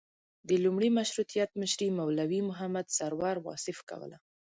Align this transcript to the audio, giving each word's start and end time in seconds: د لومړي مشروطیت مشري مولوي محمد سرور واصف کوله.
د 0.47 0.49
لومړي 0.63 0.89
مشروطیت 0.99 1.51
مشري 1.61 1.89
مولوي 1.97 2.39
محمد 2.49 2.87
سرور 2.97 3.35
واصف 3.47 3.77
کوله. 3.89 4.17